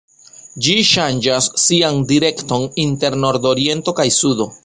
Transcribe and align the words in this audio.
Ĝi 0.67 0.71
ŝanĝas 0.91 1.49
sian 1.65 2.01
direkton 2.13 2.65
inter 2.87 3.21
nordoriento 3.27 3.97
kaj 4.01 4.09
sudo. 4.19 4.53